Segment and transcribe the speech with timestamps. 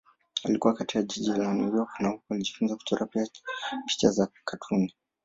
[0.43, 3.05] Alikua katika jiji la New York na huko alijifunza kuchora
[3.85, 4.93] picha za katuni.